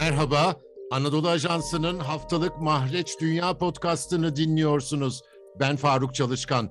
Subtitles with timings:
[0.00, 0.56] Merhaba,
[0.90, 5.22] Anadolu Ajansı'nın haftalık Mahreç Dünya podcastını dinliyorsunuz.
[5.60, 6.70] Ben Faruk Çalışkan.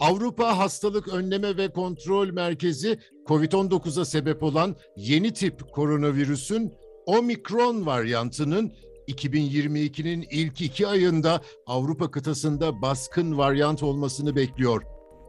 [0.00, 6.72] Avrupa Hastalık Önleme ve Kontrol Merkezi COVID-19'a sebep olan yeni tip koronavirüsün
[7.06, 8.72] Omikron varyantının
[9.08, 14.82] 2022'nin ilk iki ayında Avrupa kıtasında baskın varyant olmasını bekliyor.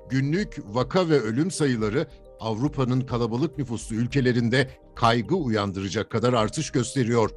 [0.09, 2.07] Günlük vaka ve ölüm sayıları
[2.39, 7.29] Avrupa'nın kalabalık nüfuslu ülkelerinde kaygı uyandıracak kadar artış gösteriyor.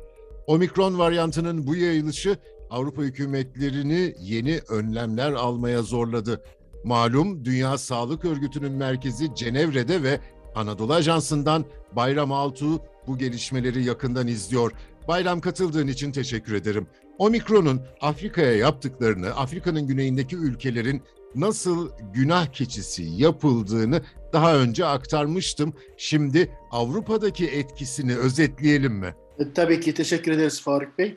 [0.47, 2.37] Omikron varyantının bu yayılışı
[2.71, 6.43] Avrupa hükümetlerini yeni önlemler almaya zorladı.
[6.85, 10.21] Malum Dünya Sağlık Örgütü'nün merkezi Cenevre'de ve
[10.55, 14.73] Anadolu Ajansı'ndan Bayram Altuğ bu gelişmeleri yakından izliyor.
[15.09, 16.87] Bayram katıldığın için teşekkür ederim.
[17.19, 21.03] Omikron'un Afrika'ya yaptıklarını, Afrika'nın güneyindeki ülkelerin
[21.35, 25.75] nasıl günah keçisi yapıldığını daha önce aktarmıştım.
[25.97, 29.15] Şimdi Avrupa'daki etkisini özetleyelim mi?
[29.39, 31.17] E, tabii ki teşekkür ederiz Faruk Bey.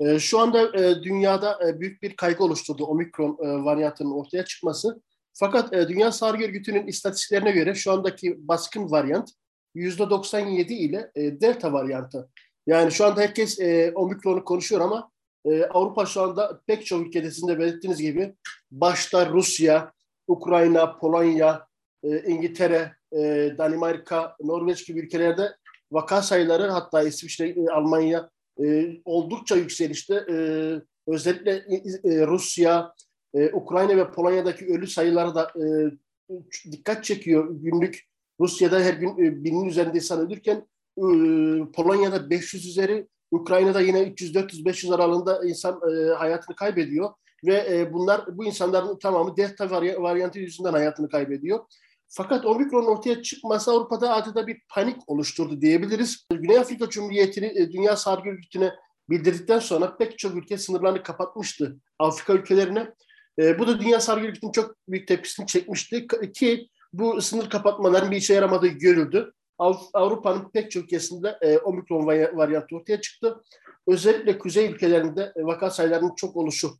[0.00, 5.02] E, şu anda e, dünyada büyük bir kaygı oluşturdu omikron varyantının ortaya çıkması.
[5.32, 9.30] Fakat Dünya Sağlık Örgütü'nün istatistiklerine göre şu andaki baskın varyant
[9.76, 12.28] %97 ile delta varyantı.
[12.66, 13.58] Yani şu anda herkes
[13.94, 15.10] omikronu konuşuyor ama
[15.70, 18.34] Avrupa şu anda pek çok ülkede sizin de belirttiğiniz gibi
[18.70, 19.92] başta Rusya,
[20.28, 21.66] Ukrayna, Polonya,
[22.26, 22.92] İngiltere,
[23.58, 25.56] Danimarka, Norveç gibi ülkelerde
[25.92, 28.30] vaka sayıları hatta İsviçre, e, Almanya
[28.64, 30.14] e, oldukça yükselişte.
[30.14, 30.36] E,
[31.06, 31.52] özellikle
[32.04, 32.94] e, Rusya,
[33.34, 35.64] e, Ukrayna ve Polonya'daki ölü sayıları da e,
[36.72, 37.48] dikkat çekiyor.
[37.50, 40.56] Günlük Rusya'da her gün e, binin üzerinde insan ölürken
[40.98, 41.04] e,
[41.72, 47.10] Polonya'da 500 üzeri, Ukrayna'da yine 300-400-500 aralığında insan e, hayatını kaybediyor.
[47.44, 49.70] Ve e, bunlar bu insanların tamamı delta
[50.02, 51.60] varyantı yüzünden hayatını kaybediyor.
[52.12, 56.26] Fakat omikron ortaya çıkması Avrupa'da adeta bir panik oluşturdu diyebiliriz.
[56.32, 58.72] Güney Afrika Cumhuriyeti'ni e, Dünya Sağlık Örgütü'ne
[59.10, 62.94] bildirdikten sonra pek çok ülke sınırlarını kapatmıştı Afrika ülkelerine.
[63.38, 68.16] E, bu da Dünya Sağlık Örgütü'nün çok büyük tepkisini çekmişti ki bu sınır kapatmaların bir
[68.16, 69.32] işe yaramadığı görüldü.
[69.94, 73.42] Avrupa'nın pek çok ülkesinde e, omikron varyantı ortaya çıktı.
[73.86, 76.70] Özellikle kuzey ülkelerinde vaka sayılarının çok oluşu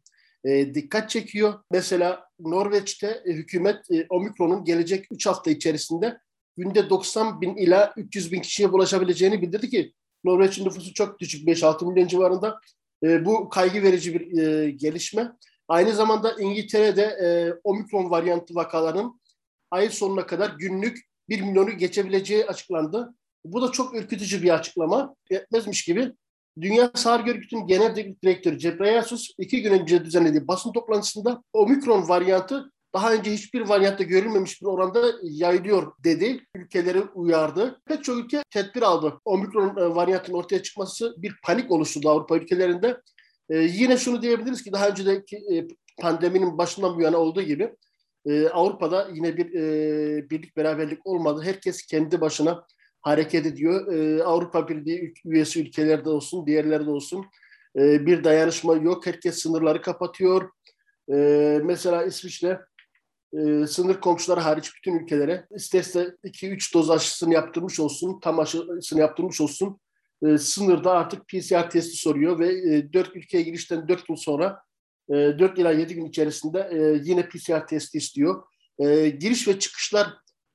[0.44, 1.54] e, dikkat çekiyor.
[1.70, 6.18] Mesela Norveç'te e, hükümet e, omikronun gelecek 3 hafta içerisinde
[6.56, 9.92] günde 90 bin ila 300 bin kişiye bulaşabileceğini bildirdi ki
[10.24, 12.60] Norveç'in nüfusu çok düşük 5-6 milyon civarında.
[13.04, 15.32] E, bu kaygı verici bir e, gelişme.
[15.68, 17.28] Aynı zamanda İngiltere'de e,
[17.64, 19.20] omikron varyantı vakalarının
[19.70, 20.98] ay sonuna kadar günlük
[21.28, 23.14] 1 milyonu geçebileceği açıklandı.
[23.44, 25.14] Bu da çok ürkütücü bir açıklama.
[25.30, 26.12] Yetmezmiş gibi
[26.60, 33.12] Dünya Sağlık Örgütü'nün genel direktörü Cebrayasus iki gün önce düzenlediği basın toplantısında omikron varyantı daha
[33.12, 36.40] önce hiçbir varyantta görülmemiş bir oranda yayılıyor dedi.
[36.54, 37.80] Ülkeleri uyardı.
[37.86, 39.20] Pek çok ülke tedbir aldı.
[39.24, 43.00] Omikron e, varyantının ortaya çıkması bir panik oluşturdu Avrupa ülkelerinde.
[43.50, 45.68] Ee, yine şunu diyebiliriz ki daha önceki e,
[46.00, 47.74] pandeminin başından bu yana olduğu gibi
[48.26, 51.42] e, Avrupa'da yine bir e, birlik beraberlik olmadı.
[51.44, 52.66] Herkes kendi başına
[53.02, 53.92] hareket ediyor.
[53.92, 57.26] E, Avrupa Birliği üyesi ülkelerde olsun, diğerlerde olsun
[57.76, 59.06] e, bir dayanışma yok.
[59.06, 60.50] Herkes sınırları kapatıyor.
[61.12, 61.14] E,
[61.64, 62.60] mesela İsviçre
[63.32, 69.40] e, sınır komşuları hariç bütün ülkelere isterse 2-3 doz aşısını yaptırmış olsun, tam aşısını yaptırmış
[69.40, 69.80] olsun.
[70.26, 74.62] E, sınırda artık PCR testi soruyor ve e, 4 ülkeye girişten 4 gün sonra
[75.08, 78.42] e, 4 ila 7 gün içerisinde e, yine PCR testi istiyor.
[78.78, 80.08] E, giriş ve çıkışlar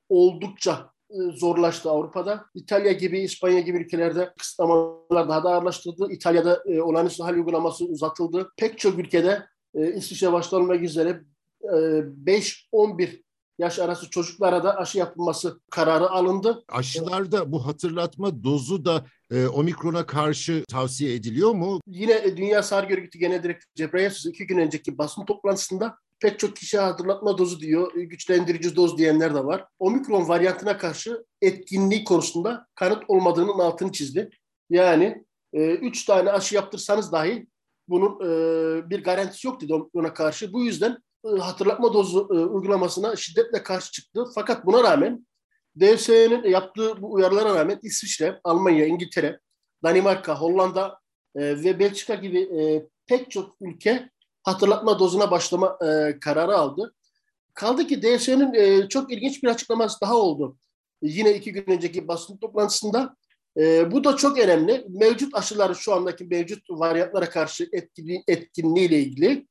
[0.08, 0.90] oldukça
[1.32, 2.44] zorlaştı Avrupa'da.
[2.54, 6.12] İtalya gibi, İspanya gibi ülkelerde kısıtlamalar daha da ağırlaştırıldı.
[6.12, 8.52] İtalya'da e, olağanüstü hal uygulaması uzatıldı.
[8.56, 11.22] Pek çok ülkede e, İsviçre başta olmak üzere
[11.62, 13.22] e, 5-11
[13.58, 16.64] yaş arası çocuklara da aşı yapılması kararı alındı.
[16.68, 21.80] Aşılarda bu hatırlatma dozu da e, omikrona karşı tavsiye ediliyor mu?
[21.86, 26.56] Yine e, Dünya Sağlık Örgütü Genel Direktörü Cebreyesus iki gün önceki basın toplantısında pek çok
[26.56, 29.64] kişi hatırlatma dozu diyor, güçlendirici doz diyenler de var.
[29.78, 34.30] Omikron varyantına karşı etkinliği konusunda kanıt olmadığının altını çizdi.
[34.70, 37.46] Yani e, üç tane aşı yaptırsanız dahi
[37.88, 40.52] bunun e, bir garantisi yok dedi ona karşı.
[40.52, 44.24] Bu yüzden e, hatırlatma dozu e, uygulamasına şiddetle karşı çıktı.
[44.34, 45.26] Fakat buna rağmen
[45.80, 49.40] DSE'nin yaptığı bu uyarılara rağmen İsviçre, Almanya, İngiltere,
[49.82, 50.98] Danimarka, Hollanda
[51.34, 54.10] e, ve Belçika gibi e, pek çok ülke
[54.46, 56.94] hatırlatma dozuna başlama e, kararı aldı.
[57.54, 60.56] Kaldı ki DSE'nin e, çok ilginç bir açıklaması daha oldu.
[61.02, 63.16] Yine iki gün önceki basın toplantısında
[63.58, 64.86] E, bu da çok önemli.
[64.88, 69.46] Mevcut aşıların şu andaki mevcut varyantlara karşı etkinliği, etkinliği ile ilgili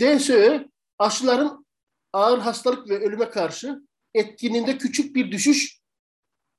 [0.00, 0.68] DSÖ
[0.98, 1.66] aşıların
[2.12, 3.80] ağır hastalık ve ölüme karşı
[4.14, 5.80] etkinliğinde küçük bir düşüş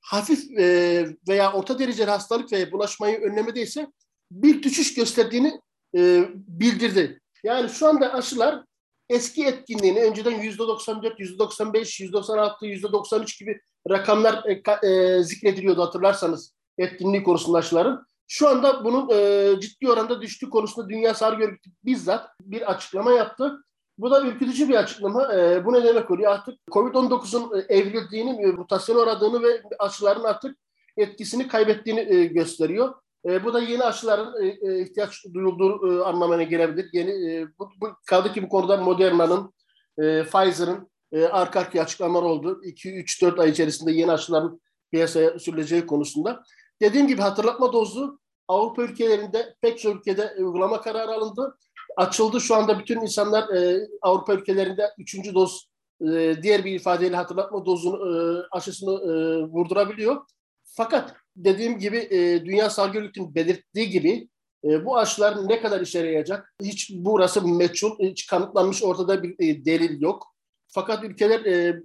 [0.02, 3.88] hafif e, veya orta dereceli hastalık ve bulaşmayı önlemede ise
[4.32, 5.62] bir düşüş gösterdiğini
[5.98, 7.22] e, bildirdi.
[7.46, 8.64] Yani şu anda aşılar
[9.10, 15.24] eski etkinliğini önceden yüzde 94, yüzde 95, yüzde 96, yüzde 93 gibi rakamlar e, e,
[15.24, 18.06] zikrediliyordu hatırlarsanız etkinliği konusunda aşıların.
[18.28, 23.64] Şu anda bunun e, ciddi oranda düştüğü konusunda Dünya Sağlık Örgütü bizzat bir açıklama yaptı.
[23.98, 25.34] Bu da ürkütücü bir açıklama.
[25.34, 26.32] E, bu ne demek oluyor?
[26.32, 30.58] Artık COVID-19'un e, evrildiğini, mutasyon uğradığını ve aşıların artık
[30.98, 32.94] etkisini kaybettiğini e, gösteriyor.
[33.26, 36.90] E, bu da yeni aşıların e, e, ihtiyaç duyulduğu e, anlamına gelebilir.
[36.94, 39.54] Yeni e, bu, bu kaldı ki bu konuda Moderna'nın,
[40.00, 42.62] e, Pfizer'ın e, arka arkaya açıklamalar oldu.
[42.64, 44.62] 2-3-4 ay içerisinde yeni aşıların
[44.92, 46.44] piyasaya sürüleceği konusunda.
[46.82, 51.58] Dediğim gibi hatırlatma dozu Avrupa ülkelerinde pek çok ülkede uygulama kararı alındı.
[51.98, 52.42] Açıldı.
[52.42, 55.70] Şu anda bütün insanlar e, Avrupa ülkelerinde üçüncü doz
[56.02, 60.22] e, diğer bir ifadeyle hatırlatma dozunu e, aşısını e, vurdurabiliyor.
[60.64, 64.30] Fakat dediğim gibi e, Dünya Sağlık Örgütü'nün belirttiği gibi
[64.64, 66.54] e, bu aşılar ne kadar işe yarayacak?
[66.64, 70.36] Hiç burası meçhul, hiç kanıtlanmış ortada bir e, delil yok.
[70.68, 71.82] Fakat ülkeler e,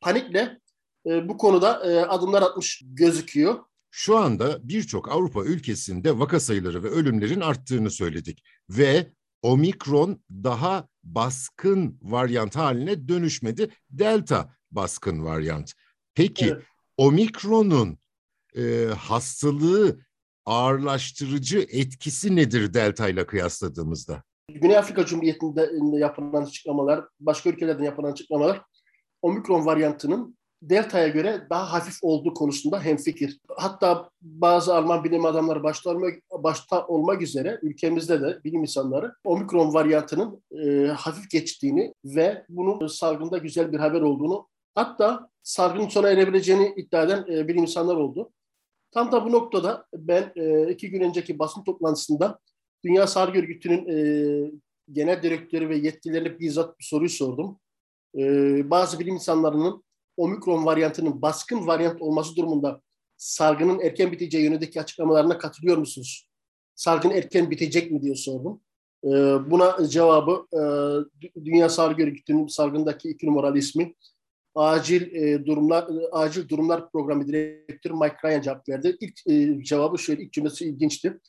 [0.00, 0.58] panikle
[1.06, 3.58] e, bu konuda e, adımlar atmış gözüküyor.
[3.90, 9.06] Şu anda birçok Avrupa ülkesinde vaka sayıları ve ölümlerin arttığını söyledik ve
[9.42, 13.68] omikron daha baskın varyant haline dönüşmedi.
[13.90, 15.72] Delta baskın varyant.
[16.14, 16.62] Peki evet.
[16.96, 17.98] omikronun
[18.56, 19.98] e, hastalığı
[20.46, 24.22] ağırlaştırıcı etkisi nedir delta ile kıyasladığımızda?
[24.48, 28.62] Güney Afrika Cumhuriyeti'nde yapılan açıklamalar, başka ülkelerden yapılan açıklamalar
[29.22, 33.38] omikron varyantının delta'ya göre daha hafif olduğu konusunda hemfikir.
[33.56, 35.94] Hatta bazı Alman bilim adamları başta
[36.32, 43.38] başta olmak üzere ülkemizde de bilim insanları omikron varyantının e, hafif geçtiğini ve bunun salgında
[43.38, 48.30] güzel bir haber olduğunu hatta salgının sona erebileceğini iddia eden e, bilim insanlar oldu.
[48.94, 52.38] Tam da bu noktada ben e, iki gün önceki basın toplantısında
[52.84, 53.96] Dünya Sağlık Örgütü'nün e,
[54.92, 57.60] genel direktörü ve yetkililerine bizzat bir soruyu sordum.
[58.18, 58.22] E,
[58.70, 59.84] bazı bilim insanlarının
[60.16, 62.80] omikron varyantının baskın varyant olması durumunda
[63.16, 66.28] salgının erken biteceği yönündeki açıklamalarına katılıyor musunuz?
[66.74, 68.60] Salgın erken bitecek mi diye sordum.
[69.04, 69.10] E,
[69.50, 70.60] buna cevabı e,
[71.44, 73.94] Dünya Sağlık Örgütü'nün salgındaki iki numaralı ismi
[74.54, 78.96] acil e, durumlar e, acil durumlar programı direktörü Mike Ryan cevap verdi.
[79.00, 81.20] İlk e, cevabı şöyle ilk cümlesi ilginçti.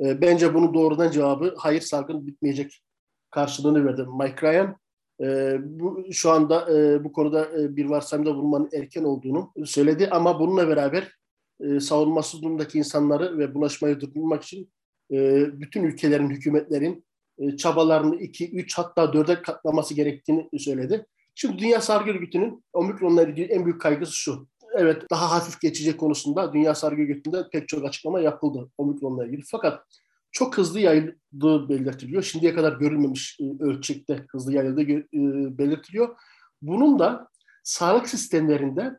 [0.00, 2.82] E, bence bunun doğrudan cevabı hayır salgın bitmeyecek
[3.30, 4.76] karşılığını verdi Mike Ryan.
[5.20, 10.40] E, bu şu anda e, bu konuda e, bir varsayımda bulunmanın erken olduğunu söyledi ama
[10.40, 11.20] bununla beraber
[11.60, 14.70] e, savunmasız durumdaki insanları ve bulaşmayı durdurmak için
[15.12, 17.04] e, bütün ülkelerin, hükümetlerin
[17.38, 21.06] e, çabalarını 2, 3 hatta 4'e katlaması gerektiğini söyledi.
[21.34, 24.48] Şimdi Dünya Sağlık Örgütü'nün omikronla ilgili en büyük kaygısı şu.
[24.74, 29.42] Evet daha hafif geçecek konusunda Dünya Sağlık Örgütü'nde pek çok açıklama yapıldı omikronla ilgili.
[29.50, 29.84] Fakat
[30.32, 32.22] çok hızlı yayıldığı belirtiliyor.
[32.22, 36.16] Şimdiye kadar görülmemiş e, ölçekte hızlı yayıldığı e, belirtiliyor.
[36.62, 37.28] Bunun da
[37.64, 38.98] sağlık sistemlerinde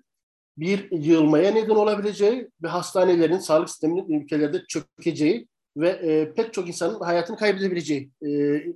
[0.57, 6.99] bir yığılmaya neden olabileceği ve hastanelerin, sağlık sisteminin ülkelerde çökeceği ve e, pek çok insanın
[6.99, 8.11] hayatını kaybedebileceği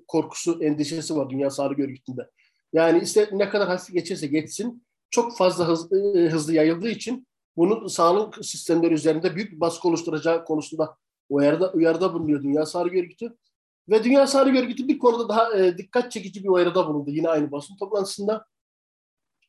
[0.07, 2.29] korkusu, endişesi var Dünya Sağlık Örgütü'nde.
[2.75, 7.27] Yani işte ne kadar hafif geçerse geçsin çok fazla hızlı, e, hızlı yayıldığı için
[7.57, 10.97] bunun sağlık sistemleri üzerinde büyük bir baskı oluşturacağı konusunda
[11.29, 13.37] uyarıda, uyarıda bulunuyor Dünya Sağlık Örgütü.
[13.89, 17.51] Ve Dünya Sağlık Örgütü bir konuda daha e, dikkat çekici bir uyarıda bulundu yine aynı
[17.51, 18.45] basın toplantısında.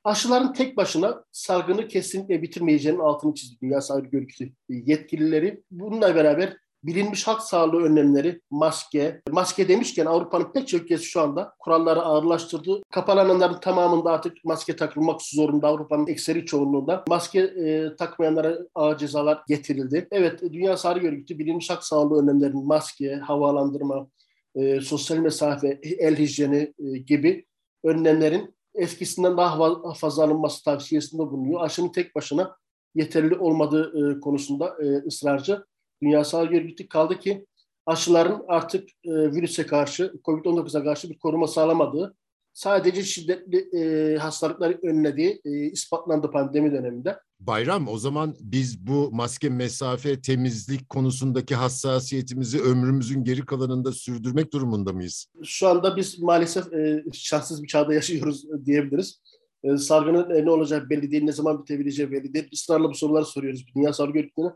[0.04, 5.62] Aşıların tek başına salgını kesinlikle bitirmeyeceğinin altını çizdi Dünya Sağlık Örgütü yetkilileri.
[5.70, 6.56] Bununla beraber
[6.86, 12.82] bilinmiş halk sağlığı önlemleri, maske, maske demişken Avrupa'nın pek çok ülkesi şu anda kuralları ağırlaştırdı.
[12.90, 17.04] Kapalı tamamında artık maske takılmak zorunda Avrupa'nın ekseri çoğunluğunda.
[17.08, 20.08] Maske e, takmayanlara ağır cezalar getirildi.
[20.10, 24.06] Evet, Dünya Sağlık Örgütü bilinmiş halk sağlığı önlemlerinin maske, havalandırma,
[24.54, 27.46] e, sosyal mesafe, el hijyeni e, gibi
[27.84, 31.60] önlemlerin eskisinden daha fazla alınması tavsiyesinde bulunuyor.
[31.60, 32.56] Aşının tek başına
[32.94, 35.64] yeterli olmadığı e, konusunda e, ısrarcı.
[36.02, 37.46] Dünya Sağlık Örgütü kaldı ki
[37.86, 42.16] aşıların artık e, virüse karşı, COVID-19'a karşı bir koruma sağlamadığı,
[42.52, 47.18] sadece şiddetli e, hastalıkları önlediği e, ispatlandı pandemi döneminde.
[47.40, 54.92] Bayram o zaman biz bu maske, mesafe, temizlik konusundaki hassasiyetimizi ömrümüzün geri kalanında sürdürmek durumunda
[54.92, 55.26] mıyız?
[55.44, 59.20] Şu anda biz maalesef e, şanssız bir çağda yaşıyoruz diyebiliriz.
[59.64, 62.48] E, salgının e, ne olacağı belli değil, ne zaman bitebileceği belli değil.
[62.50, 64.50] Israrla bu soruları soruyoruz Dünya Sağlık Örgütü'ne.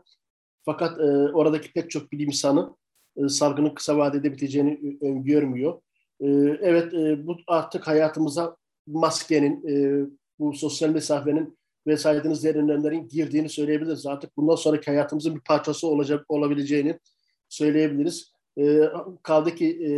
[0.65, 1.03] Fakat e,
[1.33, 2.75] oradaki pek çok bilim insanı
[3.17, 5.81] e, salgının kısa vadede biteceğini öngörmüyor.
[6.19, 6.27] E,
[6.61, 10.05] evet e, bu artık hayatımıza maskenin, e,
[10.39, 11.97] bu sosyal mesafenin ve
[12.41, 14.05] diğer önlemlerin girdiğini söyleyebiliriz.
[14.05, 16.99] Artık bundan sonraki hayatımızın bir parçası olacak olabileceğini
[17.49, 18.33] söyleyebiliriz.
[18.57, 18.81] E,
[19.23, 19.91] kaldı ki e,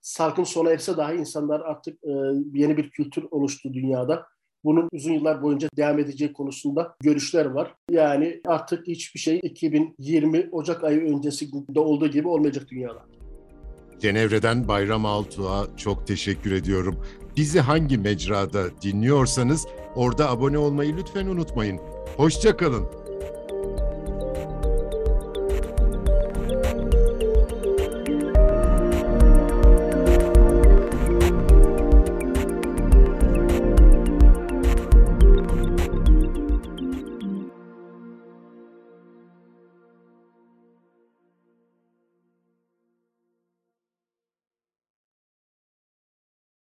[0.00, 2.10] salgın sona erse dahi insanlar artık e,
[2.52, 4.26] yeni bir kültür oluştu dünyada.
[4.64, 7.74] Bunun uzun yıllar boyunca devam edeceği konusunda görüşler var.
[7.90, 13.02] Yani artık hiçbir şey 2020 Ocak ayı öncesinde olduğu gibi olmayacak dünyada.
[13.98, 16.96] Cenevre'den Bayram Altuğ'a çok teşekkür ediyorum.
[17.36, 21.80] Bizi hangi mecrada dinliyorsanız orada abone olmayı lütfen unutmayın.
[22.16, 23.01] Hoşçakalın.